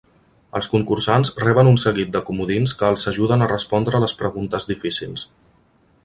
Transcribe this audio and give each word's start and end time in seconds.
Els 0.59 0.67
concursants 0.75 1.31
reben 1.41 1.67
un 1.71 1.75
seguit 1.81 2.15
de 2.15 2.21
comodins 2.29 2.73
que 2.79 2.89
els 2.93 3.03
ajuden 3.11 3.47
a 3.47 3.49
respondre 3.51 4.01
les 4.05 4.15
preguntes 4.23 4.67
difícils. 4.71 5.27